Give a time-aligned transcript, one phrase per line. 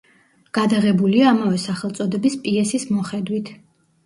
[0.57, 3.55] გადაღებულია ამავე სახელწოდების პიესის მოხედვით.